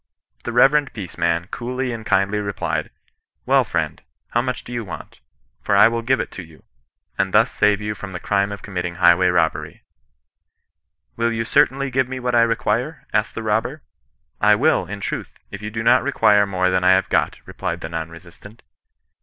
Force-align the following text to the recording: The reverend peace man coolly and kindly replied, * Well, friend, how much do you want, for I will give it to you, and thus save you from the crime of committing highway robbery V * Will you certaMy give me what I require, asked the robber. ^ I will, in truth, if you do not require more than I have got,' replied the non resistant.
The 0.45 0.51
reverend 0.51 0.93
peace 0.93 1.15
man 1.15 1.45
coolly 1.51 1.91
and 1.91 2.03
kindly 2.03 2.39
replied, 2.39 2.89
* 3.17 3.45
Well, 3.45 3.63
friend, 3.63 4.01
how 4.29 4.41
much 4.41 4.63
do 4.63 4.73
you 4.73 4.83
want, 4.83 5.19
for 5.61 5.75
I 5.75 5.87
will 5.89 6.01
give 6.01 6.19
it 6.19 6.31
to 6.31 6.41
you, 6.43 6.63
and 7.19 7.31
thus 7.35 7.51
save 7.51 7.81
you 7.81 7.93
from 7.93 8.11
the 8.11 8.19
crime 8.19 8.51
of 8.51 8.63
committing 8.63 8.95
highway 8.95 9.27
robbery 9.27 9.73
V 9.73 9.81
* 9.81 11.15
Will 11.17 11.31
you 11.31 11.43
certaMy 11.43 11.91
give 11.91 12.07
me 12.09 12.19
what 12.19 12.33
I 12.33 12.41
require, 12.41 13.05
asked 13.13 13.35
the 13.35 13.43
robber. 13.43 13.77
^ 13.83 13.83
I 14.41 14.55
will, 14.55 14.87
in 14.87 15.01
truth, 15.01 15.37
if 15.51 15.61
you 15.61 15.69
do 15.69 15.83
not 15.83 16.01
require 16.01 16.47
more 16.47 16.71
than 16.71 16.83
I 16.83 16.93
have 16.93 17.07
got,' 17.09 17.37
replied 17.45 17.81
the 17.81 17.89
non 17.89 18.09
resistant. 18.09 18.63